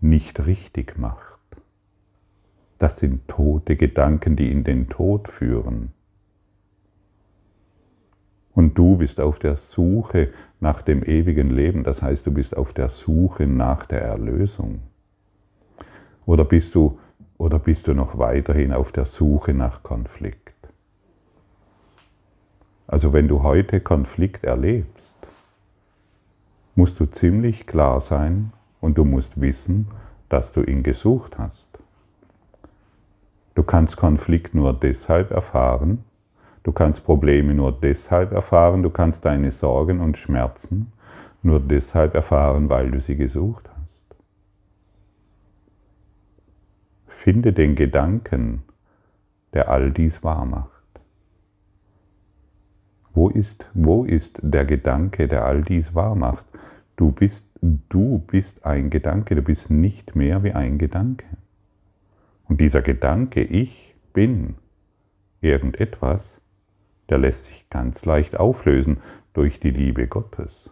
nicht 0.04 0.46
richtig 0.46 0.99
macht. 0.99 1.38
Das 2.78 2.99
sind 2.99 3.26
tote 3.26 3.76
Gedanken, 3.76 4.37
die 4.37 4.50
in 4.50 4.62
den 4.62 4.88
Tod 4.88 5.29
führen. 5.29 5.92
Und 8.52 8.79
du 8.79 8.98
bist 8.98 9.20
auf 9.20 9.38
der 9.38 9.57
Suche 9.57 10.33
nach 10.61 10.83
dem 10.83 11.02
ewigen 11.02 11.50
Leben, 11.50 11.83
das 11.83 12.02
heißt, 12.02 12.26
du 12.26 12.33
bist 12.33 12.57
auf 12.57 12.72
der 12.72 12.90
Suche 12.90 13.46
nach 13.46 13.87
der 13.87 14.02
Erlösung. 14.02 14.81
Oder 16.26 16.44
bist 16.44 16.74
du 16.74 16.98
oder 17.37 17.59
bist 17.59 17.88
du 17.88 17.94
noch 17.94 18.16
weiterhin 18.16 18.72
auf 18.72 18.92
der 18.92 19.07
Suche 19.07 19.55
nach 19.55 19.83
Konflikt? 19.83 20.55
Also 22.87 23.12
wenn 23.12 23.26
du 23.26 23.42
heute 23.42 23.81
Konflikt 23.81 24.44
erlebst, 24.44 25.16
musst 26.74 27.00
du 27.00 27.07
ziemlich 27.07 27.66
klar 27.66 28.00
sein 28.00 28.52
und 28.85 28.99
du 28.99 29.05
musst 29.05 29.40
wissen, 29.40 29.88
dass 30.29 30.53
du 30.53 30.62
ihn 30.62 30.83
gesucht 30.83 31.38
hast. 31.38 31.68
Du 33.55 33.62
kannst 33.62 33.97
Konflikt 33.97 34.55
nur 34.55 34.75
deshalb 34.75 35.31
erfahren, 35.31 36.05
du 36.64 36.73
kannst 36.73 37.05
Probleme 37.05 37.55
nur 37.55 37.73
deshalb 37.73 38.33
erfahren, 38.33 38.83
du 38.83 38.90
kannst 38.90 39.25
deine 39.25 39.51
Sorgen 39.51 40.01
und 40.01 40.18
Schmerzen 40.18 40.92
nur 41.42 41.61
deshalb 41.61 42.14
erfahren, 42.14 42.68
weil 42.68 42.90
du 42.90 43.01
sie 43.01 43.16
gesucht 43.16 43.70
hast. 43.70 44.16
Finde 47.07 47.53
den 47.53 47.75
Gedanken, 47.75 48.62
der 49.55 49.70
all 49.70 49.92
dies 49.92 50.23
wahr 50.23 50.44
macht. 50.44 50.70
Wo 53.14 53.29
ist, 53.29 53.70
wo 53.73 54.05
ist 54.05 54.40
der 54.42 54.64
Gedanke, 54.64 55.29
der 55.29 55.44
all 55.47 55.62
dies 55.62 55.94
wahr 55.94 56.16
macht? 56.16 56.44
Du 56.97 57.12
bist, 57.12 57.43
du 57.88 58.18
bist 58.27 58.64
ein 58.66 58.90
Gedanke, 58.90 59.35
du 59.35 59.42
bist 59.42 59.70
nicht 59.70 60.14
mehr 60.14 60.42
wie 60.42 60.53
ein 60.53 60.79
Gedanke. 60.79 61.27
Und 62.46 62.61
dieser 62.61 62.83
Gedanke, 62.83 63.42
ich 63.42 63.94
bin 64.12 64.57
irgendetwas, 65.40 66.40
der 67.09 67.18
lässt 67.18 67.46
sich 67.46 67.68
ganz 67.70 68.05
leicht 68.05 68.37
auflösen 68.38 68.98
durch 69.33 69.61
die 69.61 69.70
Liebe 69.70 70.07
Gottes. 70.07 70.70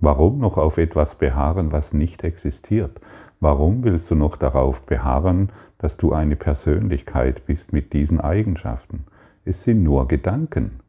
Warum 0.00 0.38
noch 0.38 0.58
auf 0.58 0.78
etwas 0.78 1.14
beharren, 1.14 1.72
was 1.72 1.92
nicht 1.92 2.24
existiert? 2.24 3.00
Warum 3.40 3.84
willst 3.84 4.10
du 4.10 4.14
noch 4.14 4.36
darauf 4.36 4.84
beharren, 4.84 5.50
dass 5.78 5.96
du 5.96 6.12
eine 6.12 6.36
Persönlichkeit 6.36 7.46
bist 7.46 7.72
mit 7.72 7.92
diesen 7.92 8.20
Eigenschaften? 8.20 9.04
Es 9.44 9.62
sind 9.62 9.82
nur 9.82 10.08
Gedanken. 10.08 10.80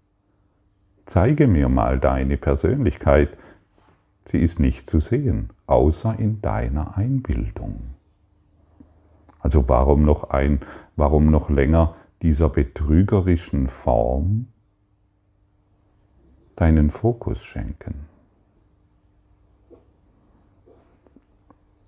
Zeige 1.06 1.48
mir 1.48 1.70
mal 1.70 2.00
deine 2.00 2.38
Persönlichkeit. 2.38 3.30
Sie 4.32 4.40
ist 4.40 4.60
nicht 4.60 4.90
zu 4.90 5.00
sehen, 5.00 5.50
außer 5.68 6.18
in 6.18 6.42
deiner 6.42 6.98
Einbildung. 6.98 7.82
Also 9.40 9.68
warum 9.68 10.04
noch 10.04 10.32
ein, 10.32 10.62
warum 10.96 11.30
noch 11.30 11.50
länger 11.50 11.96
dieser 12.22 12.50
betrügerischen 12.50 13.68
Form 13.68 14.48
deinen 16.56 16.90
Fokus 16.90 17.44
schenken? 17.44 18.08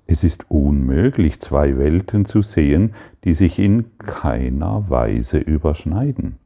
Es 0.06 0.24
ist 0.24 0.50
unmöglich, 0.50 1.42
zwei 1.42 1.78
Welten 1.78 2.26
zu 2.26 2.42
sehen, 2.42 2.94
die 3.26 3.34
sich 3.34 3.60
in 3.60 3.98
keiner 3.98 4.90
Weise 4.90 5.38
überschneiden. 5.38 6.38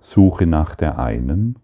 Suche 0.00 0.46
nach 0.46 0.74
der 0.74 0.98
einen, 0.98 1.56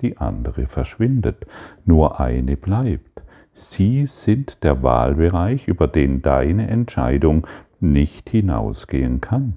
die 0.00 0.18
andere 0.18 0.66
verschwindet, 0.66 1.46
nur 1.84 2.20
eine 2.20 2.56
bleibt. 2.56 3.22
Sie 3.52 4.06
sind 4.06 4.62
der 4.64 4.82
Wahlbereich, 4.82 5.68
über 5.68 5.86
den 5.86 6.22
deine 6.22 6.68
Entscheidung 6.68 7.46
nicht 7.80 8.30
hinausgehen 8.30 9.20
kann. 9.20 9.56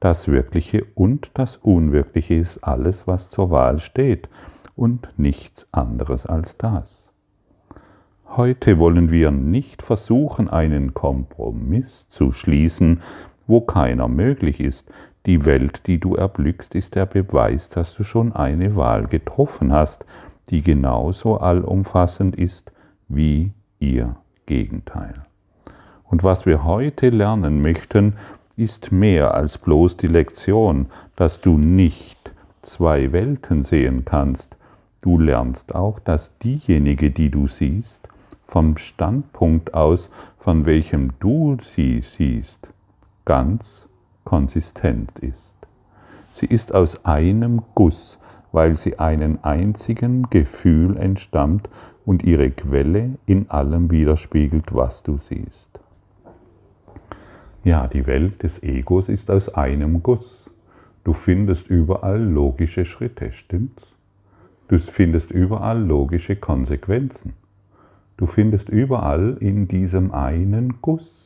Das 0.00 0.28
Wirkliche 0.28 0.84
und 0.94 1.30
das 1.34 1.56
Unwirkliche 1.56 2.34
ist 2.34 2.62
alles, 2.62 3.06
was 3.06 3.30
zur 3.30 3.50
Wahl 3.50 3.78
steht, 3.78 4.28
und 4.74 5.08
nichts 5.16 5.66
anderes 5.72 6.26
als 6.26 6.58
das. 6.58 7.10
Heute 8.28 8.78
wollen 8.78 9.10
wir 9.10 9.30
nicht 9.30 9.82
versuchen, 9.82 10.50
einen 10.50 10.92
Kompromiss 10.92 12.08
zu 12.08 12.32
schließen, 12.32 13.00
wo 13.46 13.62
keiner 13.62 14.08
möglich 14.08 14.60
ist. 14.60 14.90
Die 15.26 15.44
Welt, 15.44 15.88
die 15.88 15.98
du 15.98 16.14
erblickst, 16.14 16.76
ist 16.76 16.94
der 16.94 17.04
Beweis, 17.04 17.68
dass 17.68 17.94
du 17.96 18.04
schon 18.04 18.32
eine 18.32 18.76
Wahl 18.76 19.08
getroffen 19.08 19.72
hast, 19.72 20.04
die 20.50 20.62
genauso 20.62 21.38
allumfassend 21.38 22.36
ist 22.36 22.70
wie 23.08 23.52
ihr 23.80 24.14
Gegenteil. 24.46 25.26
Und 26.04 26.22
was 26.22 26.46
wir 26.46 26.62
heute 26.62 27.10
lernen 27.10 27.60
möchten, 27.60 28.14
ist 28.56 28.92
mehr 28.92 29.34
als 29.34 29.58
bloß 29.58 29.96
die 29.96 30.06
Lektion, 30.06 30.86
dass 31.16 31.40
du 31.40 31.58
nicht 31.58 32.30
zwei 32.62 33.10
Welten 33.10 33.64
sehen 33.64 34.04
kannst. 34.04 34.56
Du 35.02 35.18
lernst 35.18 35.74
auch, 35.74 35.98
dass 35.98 36.38
diejenige, 36.38 37.10
die 37.10 37.30
du 37.30 37.48
siehst, 37.48 38.08
vom 38.46 38.76
Standpunkt 38.76 39.74
aus, 39.74 40.10
von 40.38 40.66
welchem 40.66 41.10
du 41.18 41.56
sie 41.62 42.00
siehst, 42.02 42.68
ganz 43.24 43.88
konsistent 44.26 45.18
ist. 45.20 45.54
Sie 46.34 46.44
ist 46.44 46.74
aus 46.74 47.02
einem 47.06 47.62
Guss, 47.74 48.18
weil 48.52 48.76
sie 48.76 48.98
einem 48.98 49.38
einzigen 49.40 50.28
Gefühl 50.28 50.98
entstammt 50.98 51.70
und 52.04 52.22
ihre 52.24 52.50
Quelle 52.50 53.12
in 53.24 53.50
allem 53.50 53.90
widerspiegelt, 53.90 54.74
was 54.74 55.02
du 55.02 55.16
siehst. 55.16 55.70
Ja, 57.64 57.86
die 57.86 58.06
Welt 58.06 58.42
des 58.42 58.62
Egos 58.62 59.08
ist 59.08 59.30
aus 59.30 59.48
einem 59.54 60.02
Guss. 60.02 60.50
Du 61.04 61.14
findest 61.14 61.68
überall 61.68 62.22
logische 62.22 62.84
Schritte, 62.84 63.32
stimmt's? 63.32 63.94
Du 64.68 64.78
findest 64.78 65.30
überall 65.30 65.82
logische 65.82 66.36
Konsequenzen. 66.36 67.32
Du 68.16 68.26
findest 68.26 68.68
überall 68.68 69.36
in 69.40 69.68
diesem 69.68 70.12
einen 70.12 70.80
Guss 70.82 71.25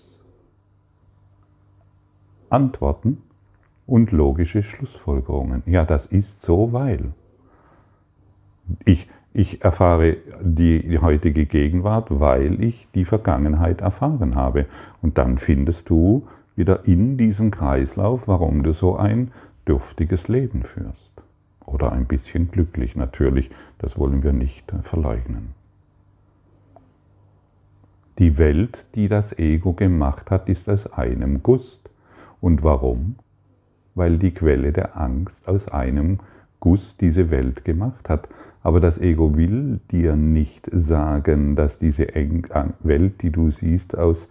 Antworten 2.51 3.19
und 3.87 4.13
logische 4.13 4.63
Schlussfolgerungen. 4.63 5.63
Ja, 5.67 5.85
das 5.85 6.07
ist 6.07 6.43
so, 6.43 6.73
weil. 6.73 7.13
Ich, 8.85 9.09
ich 9.33 9.65
erfahre 9.65 10.17
die, 10.41 10.99
heutige 11.01 11.47
Gegenwart, 11.47 12.09
weil 12.11 12.63
ich 12.63 12.87
die 12.95 13.05
Vergangenheit 13.05 13.81
erfahren 13.81 14.37
habe. 14.37 14.67
Und 15.03 15.19
dann 15.19 15.39
findest 15.39 15.91
du 15.91 16.27
wieder 16.57 16.87
in 16.87 17.17
diesem 17.17 17.51
Kreislauf, 17.51 18.27
warum 18.27 18.63
du 18.63 18.73
so 18.73 18.97
ein 18.97 19.33
dürftiges 19.67 20.29
Leben 20.29 20.63
führst. 20.63 21.11
Oder 21.65 21.93
ein 21.93 22.07
bisschen 22.07 22.51
glücklich 22.51 22.97
natürlich, 22.97 23.51
das 23.79 23.99
wollen 23.99 24.23
wir 24.23 24.33
nicht 24.33 24.65
verleugnen. 24.83 25.55
Die 28.19 28.37
Welt, 28.37 28.85
die 28.95 29.09
das 29.09 29.39
Ego 29.39 29.73
gemacht 29.73 30.31
hat, 30.31 30.49
ist 30.49 30.69
aus 30.69 30.93
einem 30.93 31.43
Guss. 31.43 31.81
Und 32.41 32.63
warum? 32.63 33.17
Weil 33.95 34.19
die 34.19 34.33
Quelle 34.33 34.73
der 34.73 34.97
Angst 34.97 35.47
aus 35.49 35.69
einem 35.69 36.21
Guss 36.61 36.97
diese 36.97 37.31
Welt 37.31 37.65
gemacht 37.65 38.09
hat. 38.09 38.29
Aber 38.63 38.81
das 38.81 38.99
Ego 38.99 39.37
will 39.37 39.81
dir 39.91 40.17
nicht 40.17 40.69
sagen, 40.71 41.57
dass 41.57 41.79
diese 41.79 42.09
Welt, 42.81 43.23
die 43.23 43.31
du 43.31 43.51
siehst, 43.51 43.97
aus 43.97 44.29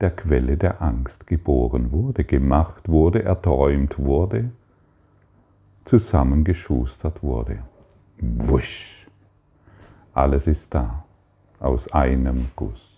der 0.00 0.10
Quelle 0.10 0.56
der 0.56 0.80
Angst 0.80 1.26
geboren 1.26 1.90
wurde, 1.90 2.24
gemacht 2.24 2.88
wurde, 2.88 3.24
erträumt 3.24 3.98
wurde, 3.98 4.50
zusammengeschustert 5.84 7.22
wurde. 7.22 7.58
Wusch. 8.18 9.06
Alles 10.12 10.46
ist 10.46 10.72
da, 10.72 11.04
aus 11.58 11.92
einem 11.92 12.46
Guss. 12.54 12.93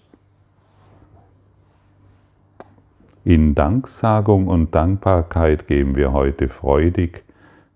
In 3.26 3.56
Danksagung 3.56 4.46
und 4.46 4.72
Dankbarkeit 4.76 5.66
geben 5.66 5.96
wir 5.96 6.12
heute 6.12 6.46
freudig 6.46 7.24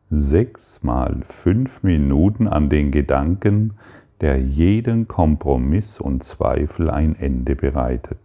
sechsmal 0.09 1.23
fünf 1.29 1.83
Minuten 1.83 2.47
an 2.47 2.69
den 2.69 2.93
Gedanken, 2.93 3.73
der 4.21 4.39
jeden 4.41 5.09
Kompromiss 5.09 5.99
und 5.99 6.23
Zweifel 6.23 6.89
ein 6.89 7.17
Ende 7.17 7.57
bereitet, 7.57 8.21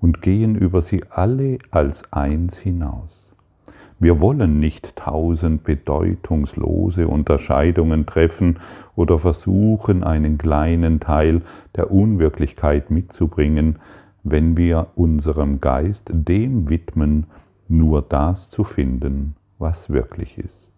und 0.00 0.22
gehen 0.22 0.54
über 0.54 0.80
sie 0.80 1.02
alle 1.10 1.58
als 1.72 2.04
eins 2.12 2.56
hinaus. 2.56 3.28
Wir 3.98 4.20
wollen 4.20 4.60
nicht 4.60 4.94
tausend 4.94 5.64
bedeutungslose 5.64 7.08
Unterscheidungen 7.08 8.06
treffen 8.06 8.60
oder 8.94 9.18
versuchen, 9.18 10.04
einen 10.04 10.38
kleinen 10.38 11.00
Teil 11.00 11.42
der 11.74 11.90
Unwirklichkeit 11.90 12.92
mitzubringen, 12.92 13.80
wenn 14.22 14.56
wir 14.56 14.88
unserem 14.94 15.60
Geist 15.60 16.10
dem 16.12 16.68
widmen, 16.68 17.26
nur 17.68 18.02
das 18.02 18.50
zu 18.50 18.64
finden, 18.64 19.34
was 19.58 19.90
wirklich 19.90 20.38
ist. 20.38 20.70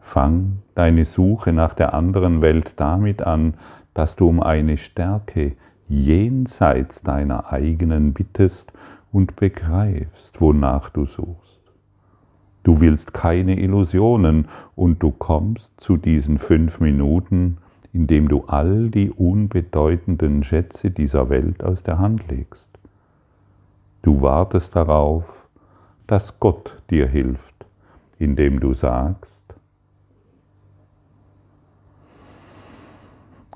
Fang 0.00 0.58
deine 0.74 1.04
Suche 1.04 1.52
nach 1.52 1.74
der 1.74 1.92
anderen 1.92 2.40
Welt 2.40 2.74
damit 2.76 3.22
an, 3.22 3.54
dass 3.94 4.16
du 4.16 4.28
um 4.28 4.42
eine 4.42 4.78
Stärke 4.78 5.52
jenseits 5.88 7.02
deiner 7.02 7.52
eigenen 7.52 8.12
bittest 8.12 8.72
und 9.12 9.36
begreifst, 9.36 10.40
wonach 10.40 10.90
du 10.90 11.04
suchst. 11.04 11.58
Du 12.62 12.80
willst 12.80 13.14
keine 13.14 13.58
Illusionen 13.58 14.48
und 14.76 15.02
du 15.02 15.10
kommst 15.10 15.80
zu 15.80 15.96
diesen 15.96 16.38
fünf 16.38 16.80
Minuten, 16.80 17.58
indem 17.92 18.28
du 18.28 18.44
all 18.46 18.90
die 18.90 19.10
unbedeutenden 19.10 20.42
Schätze 20.42 20.90
dieser 20.90 21.30
Welt 21.30 21.64
aus 21.64 21.82
der 21.82 21.98
Hand 21.98 22.28
legst. 22.28 22.68
Du 24.02 24.20
wartest 24.20 24.76
darauf, 24.76 25.24
dass 26.06 26.38
Gott 26.40 26.82
dir 26.90 27.06
hilft, 27.06 27.66
indem 28.18 28.60
du 28.60 28.74
sagst, 28.74 29.38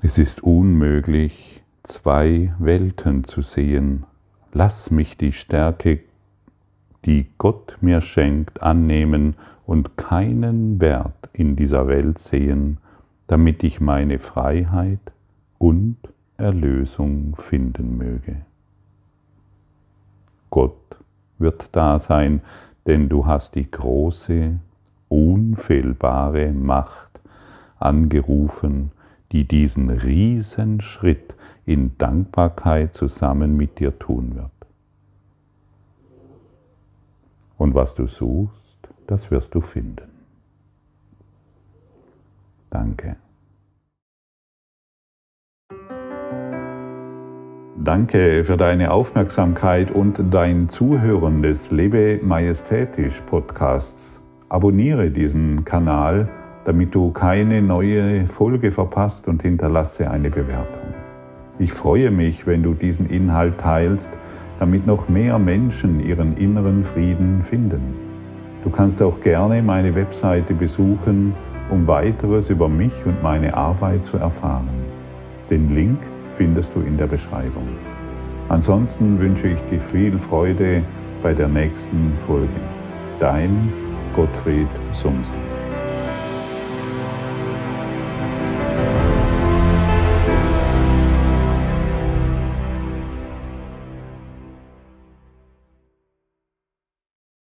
Es 0.05 0.17
ist 0.17 0.43
unmöglich, 0.43 1.63
zwei 1.83 2.53
Welten 2.59 3.23
zu 3.23 3.41
sehen. 3.41 4.03
Lass 4.51 4.91
mich 4.91 5.15
die 5.15 5.31
Stärke, 5.31 6.01
die 7.05 7.27
Gott 7.37 7.77
mir 7.79 8.01
schenkt, 8.01 8.61
annehmen 8.61 9.37
und 9.65 9.95
keinen 9.95 10.81
Wert 10.81 11.29
in 11.31 11.55
dieser 11.55 11.87
Welt 11.87 12.19
sehen, 12.19 12.79
damit 13.27 13.63
ich 13.63 13.79
meine 13.79 14.19
Freiheit 14.19 15.11
und 15.57 15.97
Erlösung 16.37 17.35
finden 17.37 17.97
möge. 17.97 18.41
Gott 20.49 20.97
wird 21.37 21.69
da 21.71 21.99
sein, 21.99 22.41
denn 22.85 23.09
du 23.09 23.25
hast 23.25 23.55
die 23.55 23.69
große, 23.69 24.59
unfehlbare 25.09 26.51
Macht 26.51 27.19
angerufen, 27.79 28.91
die 29.31 29.47
diesen 29.47 29.89
Riesenschritt 29.89 31.33
in 31.65 31.97
Dankbarkeit 31.97 32.93
zusammen 32.93 33.55
mit 33.55 33.79
dir 33.79 33.97
tun 33.97 34.35
wird. 34.35 34.51
Und 37.57 37.73
was 37.73 37.93
du 37.95 38.07
suchst, 38.07 38.89
das 39.07 39.31
wirst 39.31 39.55
du 39.55 39.61
finden. 39.61 40.12
Danke. 42.73 43.15
Danke 47.77 48.43
für 48.43 48.57
deine 48.57 48.91
Aufmerksamkeit 48.91 49.91
und 49.91 50.19
dein 50.31 50.69
Zuhören 50.69 51.41
des 51.43 51.69
Lebe 51.69 52.19
Majestätisch 52.23 53.21
Podcasts. 53.21 54.21
Abonniere 54.49 55.11
diesen 55.11 55.63
Kanal 55.65 56.29
damit 56.65 56.95
du 56.95 57.11
keine 57.11 57.61
neue 57.61 58.25
Folge 58.25 58.71
verpasst 58.71 59.27
und 59.27 59.41
hinterlasse 59.41 60.09
eine 60.09 60.29
Bewertung. 60.29 60.93
Ich 61.59 61.73
freue 61.73 62.09
mich, 62.11 62.47
wenn 62.47 62.63
du 62.63 62.73
diesen 62.73 63.09
Inhalt 63.09 63.59
teilst, 63.59 64.09
damit 64.59 64.87
noch 64.87 65.09
mehr 65.09 65.39
Menschen 65.39 65.99
ihren 65.99 66.37
inneren 66.37 66.83
Frieden 66.83 67.43
finden. 67.43 67.95
Du 68.63 68.69
kannst 68.69 69.01
auch 69.01 69.19
gerne 69.19 69.61
meine 69.61 69.95
Webseite 69.95 70.53
besuchen, 70.53 71.33
um 71.69 71.87
weiteres 71.87 72.49
über 72.49 72.67
mich 72.67 72.93
und 73.05 73.21
meine 73.23 73.53
Arbeit 73.53 74.05
zu 74.05 74.17
erfahren. 74.17 74.69
Den 75.49 75.73
Link 75.73 75.99
findest 76.37 76.75
du 76.75 76.81
in 76.81 76.97
der 76.97 77.07
Beschreibung. 77.07 77.67
Ansonsten 78.49 79.19
wünsche 79.19 79.47
ich 79.47 79.61
dir 79.69 79.79
viel 79.79 80.19
Freude 80.19 80.83
bei 81.21 81.33
der 81.33 81.47
nächsten 81.47 82.13
Folge. 82.27 82.49
Dein 83.19 83.71
Gottfried 84.13 84.67
Sumsen. 84.91 85.52